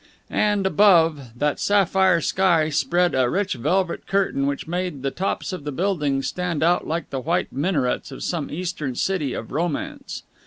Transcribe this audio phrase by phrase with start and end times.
[0.31, 5.63] And, above, that sapphire sky spread a rich velvet curtain which made the tops of
[5.63, 10.23] the buildings stand out like the white minarets of some eastern city of romance.